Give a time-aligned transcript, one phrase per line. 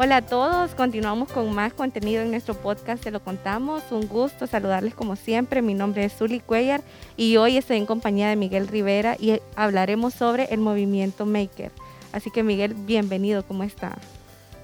[0.00, 3.82] Hola a todos, continuamos con más contenido en nuestro podcast, se lo contamos.
[3.90, 5.60] Un gusto saludarles como siempre.
[5.60, 6.82] Mi nombre es Zully Cuellar
[7.16, 11.72] y hoy estoy en compañía de Miguel Rivera y hablaremos sobre el movimiento Maker.
[12.12, 13.98] Así que Miguel, bienvenido, ¿cómo está?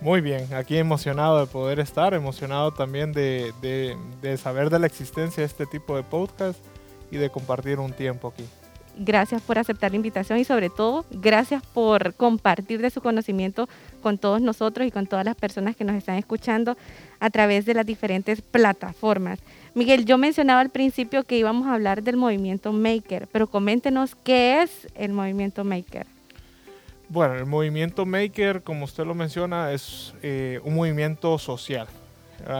[0.01, 5.41] Muy bien, aquí emocionado de poder estar, emocionado también de, de saber de la existencia
[5.41, 6.61] de este tipo de podcast
[7.11, 8.45] y de compartir un tiempo aquí.
[8.97, 13.69] Gracias por aceptar la invitación y sobre todo gracias por compartir de su conocimiento
[14.03, 16.77] con todos nosotros y con todas las personas que nos están escuchando
[17.19, 19.41] a través de las diferentes plataformas.
[19.75, 24.63] Miguel, yo mencionaba al principio que íbamos a hablar del movimiento Maker, pero coméntenos qué
[24.63, 26.07] es el movimiento Maker.
[27.09, 31.89] Bueno, el movimiento Maker, como usted lo menciona, es eh, un movimiento social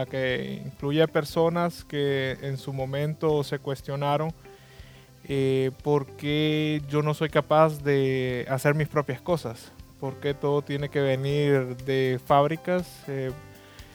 [0.09, 4.33] que incluye personas que en su momento se cuestionaron
[5.27, 11.01] eh, porque yo no soy capaz de hacer mis propias cosas, porque todo tiene que
[11.01, 13.03] venir de fábricas.
[13.07, 13.31] Eh,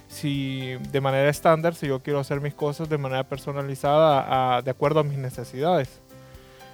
[0.08, 5.00] si de manera estándar, si yo quiero hacer mis cosas de manera personalizada de acuerdo
[5.00, 6.00] a mis necesidades.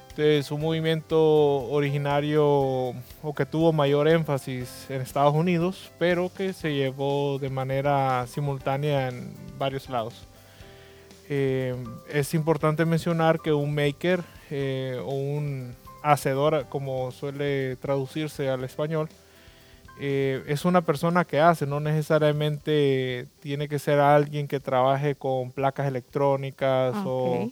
[0.08, 1.20] Entonces, un movimiento
[1.68, 8.26] originario o que tuvo mayor énfasis en Estados Unidos, pero que se llevó de manera
[8.26, 10.26] simultánea en varios lados.
[11.28, 11.76] Eh,
[12.08, 19.08] es importante mencionar que un maker eh, o un hacedor, como suele traducirse al español,
[19.98, 25.52] eh, es una persona que hace, no necesariamente tiene que ser alguien que trabaje con
[25.52, 27.50] placas electrónicas o,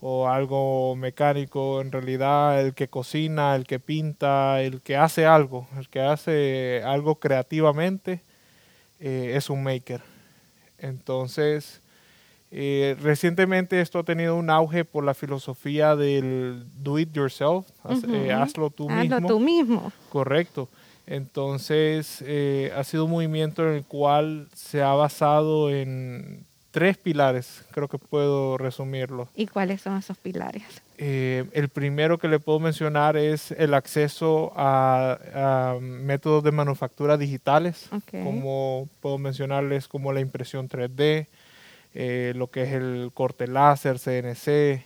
[0.00, 1.80] o, algo mecánico.
[1.80, 6.82] En realidad, el que cocina, el que pinta, el que hace algo, el que hace
[6.84, 8.22] algo creativamente,
[9.00, 10.00] es un maker.
[10.78, 11.82] Entonces,
[12.54, 17.66] eh, recientemente esto ha tenido un auge por la filosofía del do it yourself,
[18.12, 19.16] eh, hazlo tú mismo.
[19.16, 19.92] Hazlo tú mismo.
[20.10, 20.68] Correcto.
[21.06, 27.64] Entonces eh, ha sido un movimiento en el cual se ha basado en tres pilares,
[27.70, 29.28] creo que puedo resumirlo.
[29.34, 30.62] ¿Y cuáles son esos pilares?
[30.98, 38.88] el primero que le puedo mencionar es el acceso a, métodos de manufactura digitales, como
[39.00, 41.26] puedo mencionarles como la impresión 3D,
[41.94, 44.84] eh, lo que es el corte láser, CNC,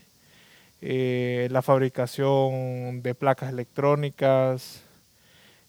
[0.81, 4.83] eh, la fabricación de placas electrónicas.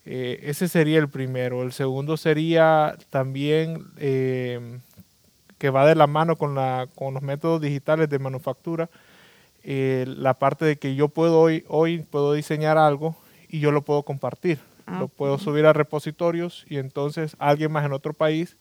[0.04, 1.62] Eh, ese sería el primero.
[1.62, 3.86] El segundo sería también
[5.58, 8.88] que va de la mano con, la, con los métodos digitales de manufactura.
[9.64, 13.16] la parte de que yo puedo hoy, hoy puedo diseñar algo
[13.48, 14.58] y yo lo puedo compartir.
[14.86, 18.56] Ah, lo puedo subir a repositorios y entonces alguien más en otro país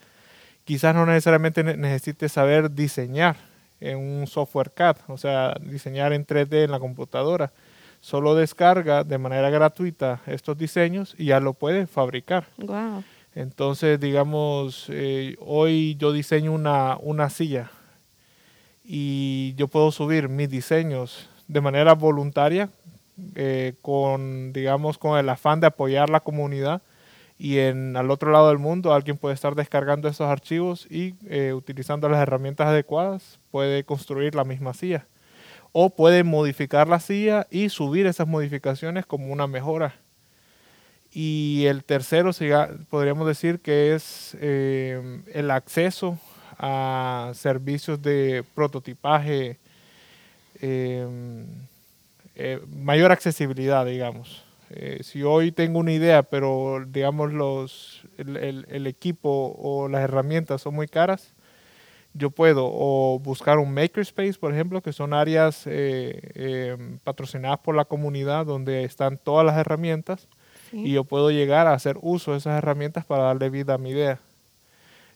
[0.68, 3.38] quizás no necesariamente necesite saber diseñar
[3.80, 7.54] en un software CAD, o sea, diseñar en 3D en la computadora.
[8.02, 12.48] Solo descarga de manera gratuita estos diseños y ya lo puede fabricar.
[12.58, 13.02] Wow.
[13.34, 17.72] Entonces, digamos, eh, hoy yo diseño una, una silla
[18.84, 22.70] y yo puedo subir mis diseños de manera voluntaria
[23.36, 26.82] eh, con, digamos, con el afán de apoyar la comunidad
[27.40, 31.54] y en al otro lado del mundo alguien puede estar descargando esos archivos y eh,
[31.54, 35.06] utilizando las herramientas adecuadas puede construir la misma silla
[35.72, 39.94] o puede modificar la silla y subir esas modificaciones como una mejora.
[41.12, 42.32] Y el tercero
[42.90, 46.18] podríamos decir que es eh, el acceso
[46.58, 49.60] a servicios de prototipaje
[50.60, 51.06] eh,
[52.68, 59.88] mayor accesibilidad digamos eh, si hoy tengo una idea, pero digamos los, el, equipo o
[59.88, 61.34] las herramientas son muy caras,
[62.14, 66.20] yo puedo o buscar un makerspace, por ejemplo, que son áreas eh,
[66.76, 70.28] em, patrocinadas por la comunidad donde están todas las herramientas
[70.74, 73.92] y yo puedo llegar a hacer uso de esas herramientas para darle vida a mi
[73.92, 74.20] idea.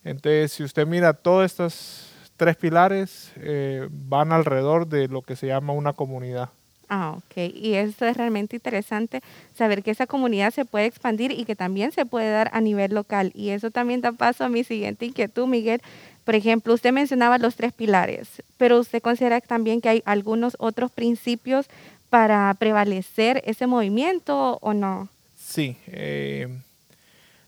[0.03, 5.47] Entonces, si usted mira todos estos tres pilares, eh, van alrededor de lo que se
[5.47, 6.49] llama una comunidad.
[6.93, 7.53] Ah, ok.
[7.55, 9.21] Y eso es realmente interesante,
[9.55, 12.93] saber que esa comunidad se puede expandir y que también se puede dar a nivel
[12.93, 13.31] local.
[13.33, 15.81] Y eso también da paso a mi siguiente inquietud, Miguel.
[16.25, 20.91] Por ejemplo, usted mencionaba los tres pilares, pero usted considera también que hay algunos otros
[20.91, 21.67] principios
[22.09, 25.07] para prevalecer ese movimiento o no?
[25.37, 26.49] Sí, eh,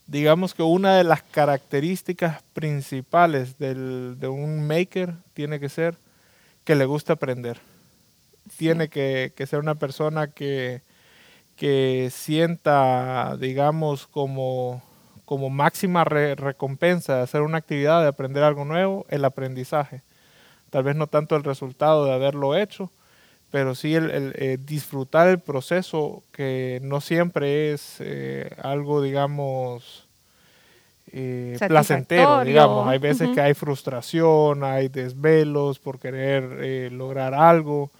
[0.07, 5.97] digamos que una de las características principales del, de un maker tiene que ser
[6.63, 7.59] que le gusta aprender.
[8.57, 10.81] Tiene que, ser una persona que,
[11.55, 14.81] que sienta, digamos, como,
[15.25, 20.01] como máxima recompensa de hacer una actividad, de aprender algo nuevo, el aprendizaje.
[20.69, 22.91] Tal vez no tanto el resultado de haberlo hecho,
[23.53, 30.07] pero sí el, eh, disfrutar el proceso que no siempre es eh, algo, digamos,
[31.11, 32.87] eh, placentero, digamos.
[32.87, 37.91] Hay veces que hay frustración, hay desvelos por querer lograr algo.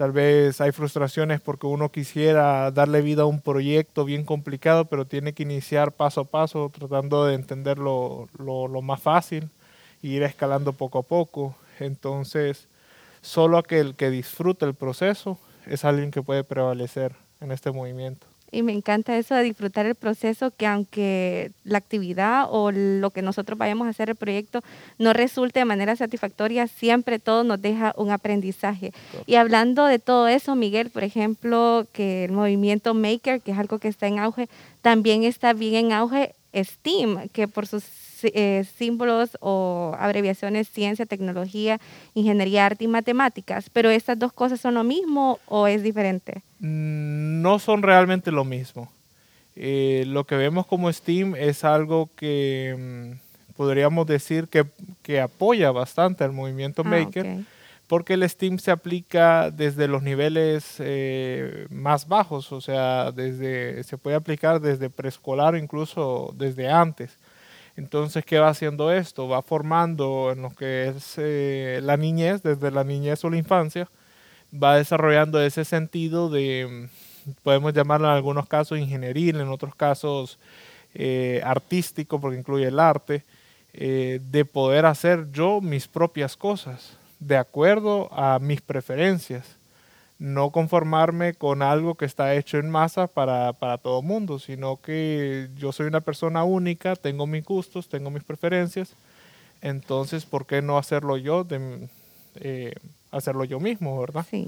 [0.00, 5.04] Tal vez hay frustraciones porque uno quisiera darle vida a un proyecto bien complicado, pero
[5.04, 9.50] tiene que iniciar paso a paso, tratando de entenderlo lo, lo más fácil
[10.02, 11.54] e ir escalando poco a poco.
[11.80, 12.66] Entonces,
[13.20, 15.36] solo aquel que disfruta el proceso
[15.66, 18.29] es alguien que puede prevalecer en este movimiento.
[18.52, 23.22] Y me encanta eso de disfrutar el proceso, que aunque la actividad o lo que
[23.22, 24.62] nosotros vayamos a hacer el proyecto
[24.98, 28.92] no resulte de manera satisfactoria, siempre todo nos deja un aprendizaje.
[29.26, 33.78] Y hablando de todo eso, Miguel, por ejemplo, que el movimiento Maker, que es algo
[33.78, 34.48] que está en auge,
[34.82, 37.84] también está bien en auge STEAM, que por sus
[38.22, 41.80] eh, símbolos o abreviaciones ciencia, tecnología,
[42.14, 43.70] ingeniería, arte y matemáticas.
[43.70, 46.42] Pero estas dos cosas son lo mismo o es diferente?
[46.60, 48.90] Mm, no son realmente lo mismo.
[49.56, 56.24] Eh, lo que vemos como STEAM es algo que mm, podríamos decir que, apoya bastante
[56.24, 57.44] al movimiento ah, Maker.
[57.86, 63.98] Porque el STEAM se aplica desde los niveles eh, más bajos, o sea, desde, se
[63.98, 67.18] puede aplicar desde preescolar o incluso desde antes.
[67.76, 69.28] Entonces, ¿qué va haciendo esto?
[69.28, 73.88] Va formando en lo que es eh, la niñez, desde la niñez o la infancia,
[74.52, 76.88] va desarrollando ese sentido de,
[77.42, 80.38] podemos llamarlo en algunos casos ingenieril, en otros casos
[80.94, 83.24] eh, artístico, porque incluye el arte,
[83.72, 89.59] eh, de poder hacer yo mis propias cosas, de acuerdo a mis preferencias
[90.20, 95.48] no conformarme con algo que está hecho en masa para, para todo mundo, sino que
[95.56, 98.94] yo soy una persona única, tengo mis gustos, tengo mis preferencias,
[99.62, 101.88] entonces, ¿por qué no hacerlo yo, de,
[102.36, 102.74] eh,
[103.10, 104.26] hacerlo yo mismo, verdad?
[104.30, 104.46] Sí.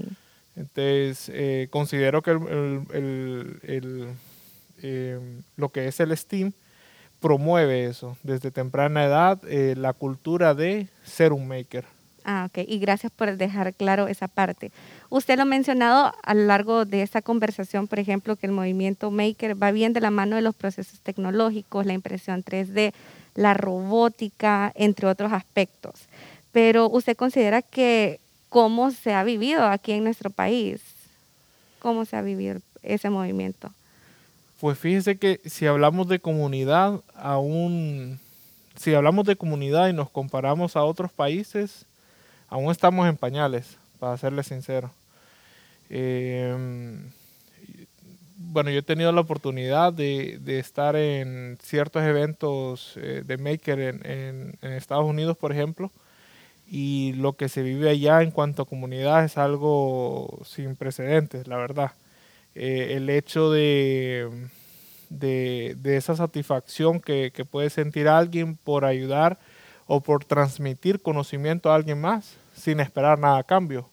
[0.55, 4.13] Entonces, eh, considero que el, el,
[4.83, 5.19] eh,
[5.55, 6.53] lo que es el STEAM
[7.19, 11.85] promueve eso, desde temprana edad, la cultura de ser un maker.
[12.25, 12.65] Ah, ok.
[12.67, 14.71] Y gracias por dejar claro esa parte.
[15.09, 19.11] Usted lo ha mencionado a lo largo de esta conversación, por ejemplo, que el movimiento
[19.11, 22.93] Maker va bien de la mano de los procesos tecnológicos, la impresión 3D,
[23.35, 25.93] la robótica, entre otros aspectos.
[26.51, 30.81] Pero usted considera que cómo se ha vivido aquí en nuestro país,
[31.79, 33.71] cómo se ha vivido ese movimiento.
[34.59, 38.19] Pues fíjese que si hablamos de comunidad, aún,
[38.75, 41.85] si hablamos de comunidad y nos comparamos a otros países,
[42.53, 44.91] aún estamos en pañales, para serles sincero.
[45.89, 47.09] Em,
[48.37, 54.55] bueno, yo he tenido la oportunidad de, estar en ciertos eventos eh, de Maker en,
[54.61, 55.91] Estados Unidos, por ejemplo,
[56.69, 61.57] y lo que se vive allá en cuanto a comunidad es algo sin precedentes, la
[61.57, 61.93] verdad.
[62.53, 64.29] Eh, el hecho de,
[65.09, 69.39] de, esa satisfacción que, puede sentir alguien por ayudar
[69.87, 73.89] o por transmitir conocimiento a alguien más sin esperar nada a cambio.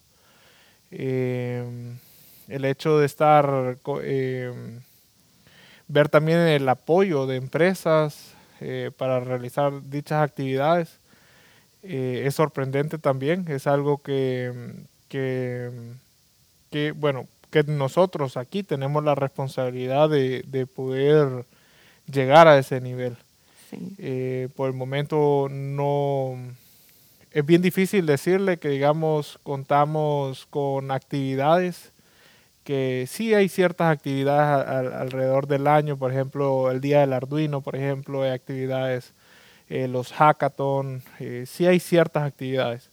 [0.90, 1.64] Eh,
[2.49, 4.52] el hecho de estar, eh,
[5.88, 10.99] ver también el apoyo de empresas eh, para realizar dichas actividades
[11.83, 14.52] es sorprendente también, es algo que,
[15.09, 15.71] que,
[16.95, 21.47] bueno, que nosotros aquí tenemos la responsabilidad de, de poder
[22.12, 23.17] llegar a ese nivel.
[24.57, 26.37] por el momento no,
[27.32, 31.92] es bien difícil decirle que, digamos, contamos con actividades,
[32.64, 37.76] que sí hay ciertas actividades alrededor del año, por ejemplo, el Día del Arduino, por
[37.76, 39.12] ejemplo, hay actividades,
[39.68, 42.90] eh, los hackathon, eh, sí hay ciertas actividades,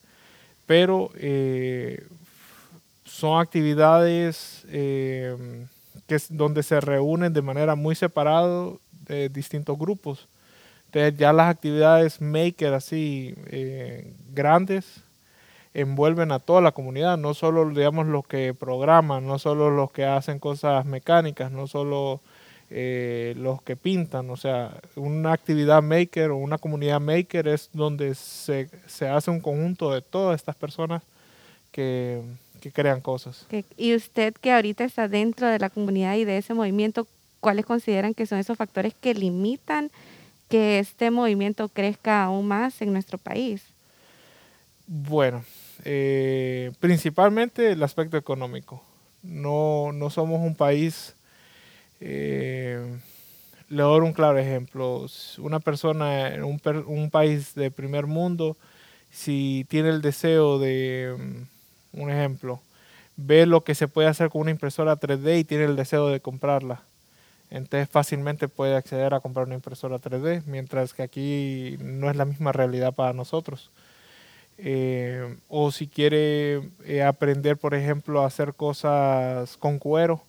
[0.65, 2.05] pero eh,
[3.05, 8.71] son actividades que es donde se reúnen de manera muy separada
[9.07, 10.27] de distintos grupos.
[10.87, 15.01] Entonces ya las actividades maker así eh, grandes
[15.73, 20.05] envuelven a toda la comunidad, no solo digamos los que programan, no solo los que
[20.05, 22.21] hacen cosas mecánicas, no solo
[22.69, 28.15] eh, los que pintan, o sea, una actividad maker o una comunidad maker es donde
[28.15, 31.03] se, se hace un conjunto de todas estas personas
[31.71, 32.21] que,
[32.59, 33.45] que crean cosas.
[33.77, 37.07] Y usted que ahorita está dentro de la comunidad y de ese movimiento,
[37.39, 39.91] ¿cuáles consideran que son esos factores que limitan
[40.49, 43.63] que este movimiento crezca aún más en nuestro país?
[44.87, 45.43] Bueno,
[45.83, 48.81] eh, principalmente el aspecto económico.
[49.23, 51.15] No, no somos un país,
[52.01, 52.79] eh,
[53.69, 55.05] le doy un claro ejemplo,
[55.39, 58.57] una persona en un, un país de primer mundo,
[59.11, 61.15] si tiene el deseo de,
[61.93, 62.61] mm, un ejemplo,
[63.17, 66.21] ve lo que se puede hacer con una impresora 3D y tiene el deseo de
[66.21, 66.83] comprarla.
[67.51, 72.25] Entonces fácilmente puede acceder a comprar una impresora 3D, mientras que aquí no es la
[72.25, 73.71] misma realidad para nosotros.
[74.57, 80.23] Eh, o si quiere eh, aprender, por ejemplo, a hacer cosas con cuero,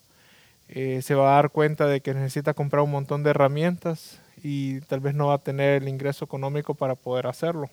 [0.69, 4.81] eh, se va a dar cuenta de que necesita comprar un montón de herramientas y
[4.83, 7.71] tal vez no va a tener el ingreso económico para poder hacerlo.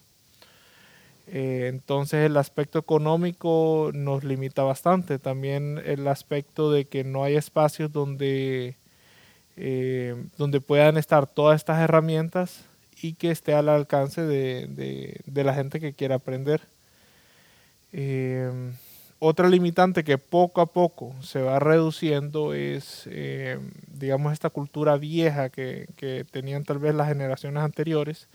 [1.28, 5.20] entonces el aspecto económico nos limita bastante.
[5.20, 8.78] También el aspecto de que no hay espacios donde,
[10.38, 12.66] donde puedan estar todas estas herramientas
[13.02, 16.62] y que esté al alcance de, la gente que quiera aprender.
[17.94, 18.72] Eh,
[19.20, 25.50] otra limitante que poco a poco se va reduciendo es, eh, digamos, esta cultura vieja
[25.50, 25.88] que,
[26.32, 28.28] tenían tal vez las generaciones anteriores,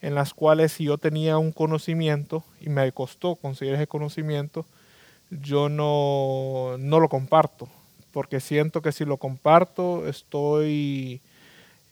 [0.00, 4.64] en las cuales si yo tenía un conocimiento y me costó conseguir ese conocimiento,
[5.30, 7.68] yo no, no lo comparto,
[8.12, 11.20] porque siento que si lo comparto estoy,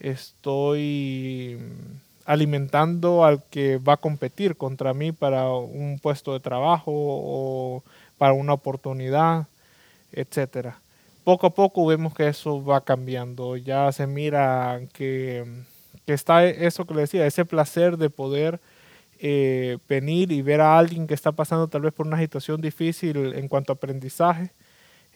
[0.01, 1.59] estoy
[2.29, 7.83] alimentando al que va a competir contra mí para un puesto de trabajo o
[8.19, 9.47] para una oportunidad,
[10.13, 10.79] etcétera.
[11.25, 13.57] Poco a poco vemos que eso va cambiando.
[13.57, 15.43] Ya se mira que,
[16.07, 18.61] está eso que le decía, ese placer de poder
[19.21, 23.33] eh, venir y ver a alguien que está pasando tal vez por una situación difícil
[23.37, 24.51] en cuanto a aprendizaje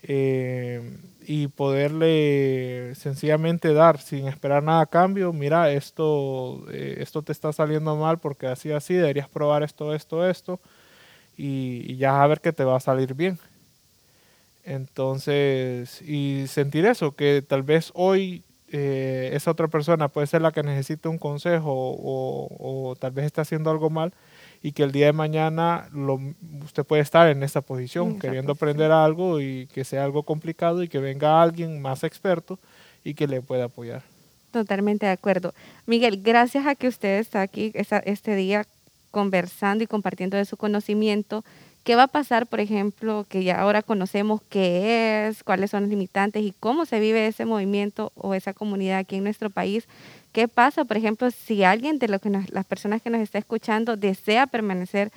[0.02, 7.32] eh, y poderle sencillamente dar sin esperar nada a cambio, mira, esto, eh, esto te
[7.32, 10.60] está saliendo mal porque así, así, deberías probar esto, esto, esto,
[11.36, 13.38] y, ya a ver que te va a salir bien.
[14.64, 20.52] Entonces, y sentir eso, que tal vez hoy eh, esa otra persona puede ser la
[20.52, 22.48] que necesite un consejo o,
[22.90, 24.12] o tal vez está haciendo algo mal,
[24.62, 26.20] y que el día de mañana lo,
[26.64, 30.88] usted puede estar en esa posición, queriendo aprender algo y que sea algo complicado y
[30.88, 32.58] que venga alguien más experto
[33.02, 34.02] y que le pueda apoyar.
[34.52, 35.54] Totalmente de acuerdo.
[35.86, 38.66] Miguel, gracias a que usted está aquí este día
[39.10, 41.44] conversando y compartiendo de su conocimiento.
[41.84, 45.90] ¿Qué va a pasar, por ejemplo, que ya ahora conocemos qué es, cuáles son los
[45.90, 49.88] limitantes y cómo se vive ese movimiento o esa comunidad aquí en nuestro país?
[50.30, 53.96] ¿Qué pasa, por ejemplo, si alguien de lo que las personas que nos está escuchando
[53.96, 55.10] desea permanecer,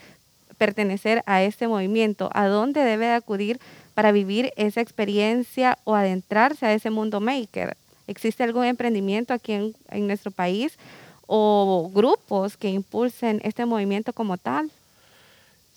[0.58, 2.32] pertenecer a este movimiento?
[2.34, 3.60] ¿A dónde debe acudir
[3.94, 7.78] para vivir esa experiencia o adentrarse a ese mundo maker?
[8.08, 10.80] ¿Existe algún emprendimiento aquí en nuestro país
[11.28, 14.72] o grupos que impulsen este movimiento como tal?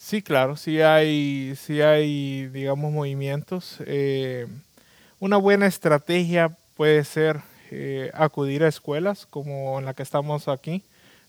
[0.08, 3.76] Sí, claro, sí hay, sí hay digamos, movimientos.
[3.84, 4.46] Eh,
[5.20, 10.82] una buena estrategia puede ser eh, acudir a escuelas como en la que estamos aquí,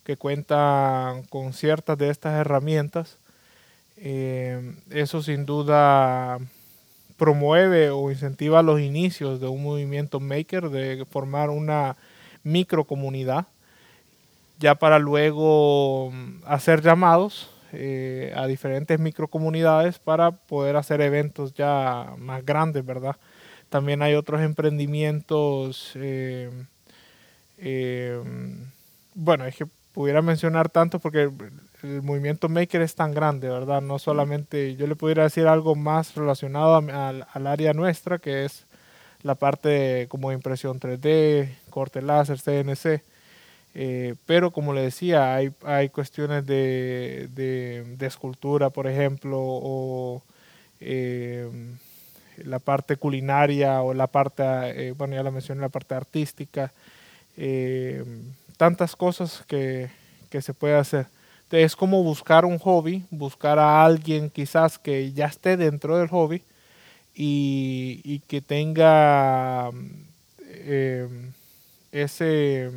[0.06, 3.18] que cuentan con ciertas de estas herramientas.
[3.98, 6.40] Eh, eso sin duda
[7.18, 11.98] promueve o incentiva los inicios de un movimiento maker, de formar una
[12.44, 13.46] microcomunidad,
[14.58, 22.14] ya para luego mm, hacer llamados eh, a diferentes microcomunidades para poder hacer eventos ya
[22.18, 23.16] más grandes, ¿verdad?
[23.70, 26.50] También hay otros emprendimientos, eh,
[27.58, 28.20] eh,
[29.14, 31.32] bueno, es que pudiera mencionar tanto porque
[31.84, 33.82] el movimiento maker es tan grande, ¿verdad?
[33.82, 38.66] No solamente, yo le pudiera decir algo más relacionado al área nuestra, que es
[39.22, 43.04] la parte como impresión 3D, corte láser, CNC.
[43.76, 50.24] Eh, pero como le decía, hay, hay cuestiones de, de, escultura, por ejemplo, o
[52.46, 56.72] la parte culinaria o la parte, eh, bueno, ya la mencioné, la parte artística,
[57.38, 58.04] eh,
[58.58, 59.90] tantas cosas que,
[60.42, 61.08] se puede hacer.
[61.52, 66.44] Es como buscar un hobby, buscar a alguien quizás que ya esté dentro del hobby
[67.16, 69.72] y, que tenga
[70.46, 71.08] eh,
[71.92, 72.70] ese,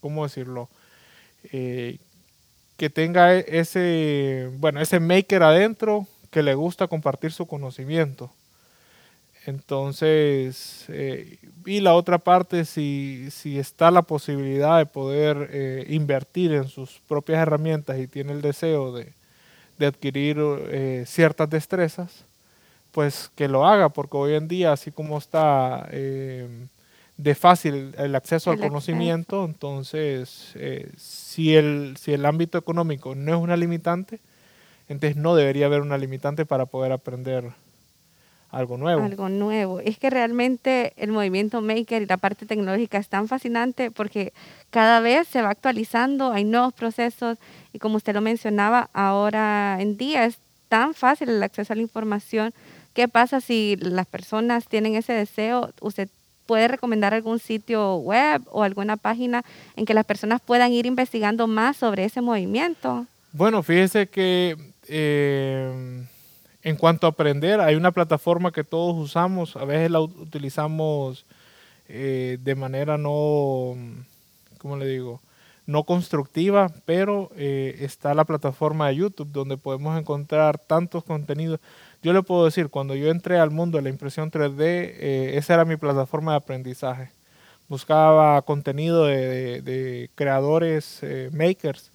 [0.00, 0.68] ¿cómo decirlo?
[2.78, 8.30] que tenga ese, bueno, ese maker adentro que le gusta compartir su conocimiento.
[9.46, 16.52] Entonces, eh, y la otra parte, si, si, está la posibilidad de poder eh, invertir
[16.52, 19.12] en sus propias herramientas y tiene el deseo de,
[19.84, 22.24] adquirir eh, ciertas destrezas,
[22.92, 26.46] pues que lo haga, porque hoy en día, así como está eh,
[27.18, 33.34] de fácil el acceso al conocimiento, entonces eh, si, el, si el ámbito económico no
[33.34, 34.20] es una limitante,
[34.88, 37.52] entonces no debería haber una limitante para poder aprender
[38.50, 39.02] algo nuevo.
[39.02, 39.80] Algo nuevo.
[39.80, 44.32] Es que realmente el movimiento maker y la parte tecnológica es tan fascinante porque
[44.70, 47.36] cada vez se va actualizando, hay nuevos procesos
[47.72, 51.82] y como usted lo mencionaba, ahora en día es tan fácil el acceso a la
[51.82, 52.54] información.
[52.94, 55.72] ¿Qué pasa si las personas tienen ese deseo?
[55.80, 56.08] Usted
[56.48, 59.44] puede recomendar algún sitio web o alguna página
[59.76, 63.06] en que las personas puedan ir investigando más sobre ese movimiento.
[63.32, 64.56] Bueno, fíjese que
[64.88, 66.06] eh,
[66.62, 71.26] en cuanto a aprender, hay una plataforma que todos usamos, a veces la utilizamos
[71.86, 73.74] eh, de manera no,
[74.56, 75.20] ¿cómo le digo?
[75.66, 81.60] No constructiva, pero eh, está la plataforma de YouTube donde podemos encontrar tantos contenidos.
[82.02, 84.94] Yo le puedo decir, cuando yo entré al mundo de la impresión 3D,
[85.36, 87.10] esa era mi plataforma de aprendizaje.
[87.68, 91.02] Buscaba contenido de, creadores,
[91.32, 91.90] makers,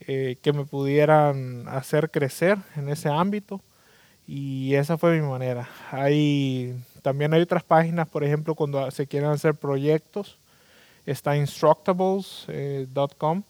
[0.00, 3.60] eh, que me pudieran hacer crecer en ese ámbito
[4.28, 5.68] y esa fue mi manera.
[5.90, 10.38] Hay, también hay otras páginas, por ejemplo, cuando se quieren hacer proyectos,
[11.04, 13.42] está instructables.com.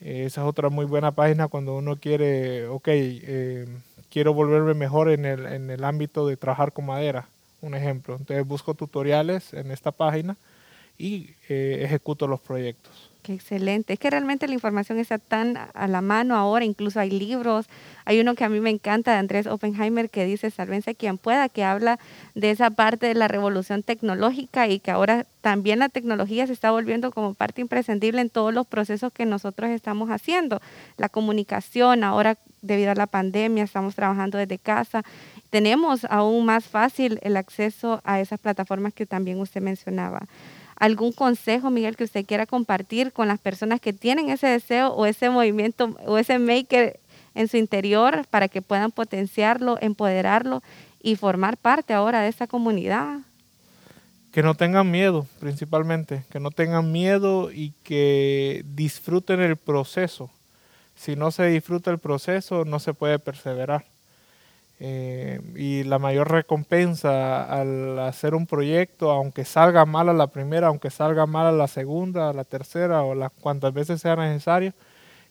[0.00, 3.66] Eh, esa es otra muy buena página cuando uno quiere, ok, eh,
[4.12, 7.28] quiero volverme mejor en el, en el ámbito de trabajar con madera,
[7.62, 8.16] un ejemplo.
[8.16, 10.36] Entonces busco tutoriales en esta página
[10.98, 13.11] y ejecuto los proyectos.
[13.22, 13.92] Qué excelente.
[13.92, 17.66] Es que realmente la información está tan a la mano ahora, incluso hay libros.
[18.04, 21.48] Hay uno que a mí me encanta de Andrés Oppenheimer que dice, salvense quien pueda,
[21.48, 22.00] que habla
[22.34, 26.72] de esa parte de la revolución tecnológica y que ahora también la tecnología se está
[26.72, 30.60] volviendo como parte imprescindible en todos los procesos que nosotros estamos haciendo.
[30.96, 35.04] La comunicación, ahora debido a la pandemia, estamos trabajando desde casa.
[35.50, 40.26] Tenemos aún más fácil el acceso a esas plataformas que también usted mencionaba
[40.82, 45.06] algún consejo, Miguel, que usted quiera compartir con las personas que tienen ese deseo o
[45.06, 46.98] ese movimiento o ese maker
[47.36, 50.60] en su interior para que puedan potenciarlo, empoderarlo
[51.00, 53.20] y formar parte ahora de esa comunidad?
[54.32, 60.30] Que no tengan miedo, principalmente, que no tengan miedo y que disfruten el proceso.
[60.96, 63.84] Si no se disfruta el proceso, no se puede perseverar.
[64.84, 70.66] Eh, y la mayor recompensa al hacer un proyecto, aunque salga mal a la primera,
[70.66, 74.72] aunque salga mal a la segunda, a la tercera o las cuantas veces sea necesario,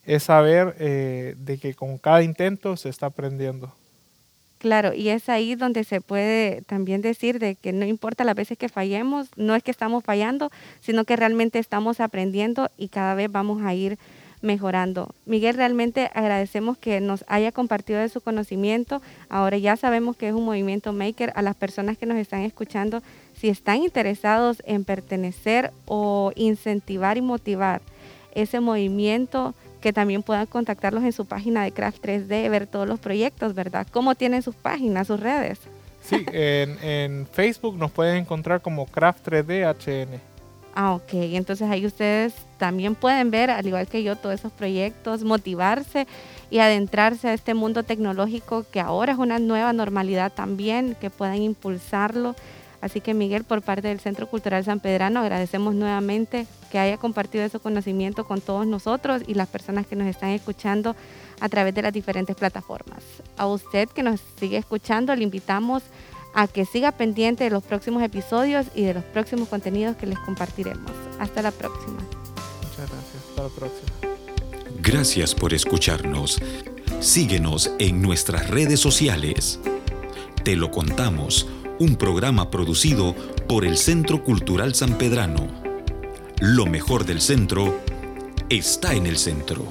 [0.06, 3.70] es saber eh, de que con cada intento se está aprendiendo.
[4.56, 8.56] Claro, y es ahí donde se puede también decir de que no importa las veces
[8.56, 13.30] que fallemos, no es que estamos fallando, sino que realmente estamos aprendiendo y cada vez
[13.30, 13.98] vamos a ir
[14.42, 15.14] mejorando.
[15.24, 19.00] Miguel, realmente agradecemos que nos haya compartido de su conocimiento.
[19.28, 21.32] Ahora ya sabemos que es un movimiento maker.
[21.34, 23.02] A las personas que nos están escuchando,
[23.34, 27.80] si están interesados en pertenecer o incentivar y motivar
[28.34, 33.00] ese movimiento, que también puedan contactarlos en su página de Craft 3D, ver todos los
[33.00, 33.86] proyectos, ¿verdad?
[33.90, 35.58] ¿Cómo tienen sus páginas, sus redes?
[36.02, 40.31] Sí, en, Facebook nos pueden encontrar como Craft 3D HN.
[40.74, 41.12] Ah, ok.
[41.12, 46.06] Entonces ahí ustedes también pueden ver, al igual que yo, todos esos proyectos, motivarse
[46.50, 51.42] y adentrarse a este mundo tecnológico que ahora es una nueva normalidad también, que puedan
[51.42, 52.34] impulsarlo.
[52.80, 57.44] Así que Miguel, por parte del Centro Cultural San Pedrano, agradecemos nuevamente que haya compartido
[57.44, 60.96] ese conocimiento con todos nosotros y las personas que nos están escuchando
[61.40, 63.04] a través de las diferentes plataformas.
[63.36, 65.84] A usted que nos sigue escuchando, le invitamos
[66.34, 70.18] a que siga pendiente de los próximos episodios y de los próximos contenidos que les
[70.18, 70.90] compartiremos.
[71.18, 71.98] Hasta la próxima.
[72.62, 73.22] Muchas gracias.
[73.28, 74.12] Hasta la próxima.
[74.80, 76.40] Gracias por escucharnos.
[77.00, 79.60] Síguenos en nuestras redes sociales.
[80.44, 81.46] Te lo contamos,
[81.78, 83.14] un programa producido
[83.48, 85.46] por el Centro Cultural San Pedrano.
[86.40, 87.78] Lo mejor del centro
[88.48, 89.66] está en el centro.